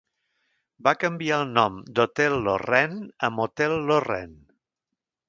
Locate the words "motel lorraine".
3.37-4.39